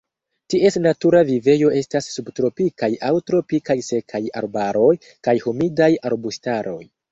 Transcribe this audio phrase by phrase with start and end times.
[0.51, 4.91] Ties natura vivejo estas subtropikaj aŭ tropikaj sekaj arbaroj
[5.29, 6.83] kaj humidaj arbustaroj.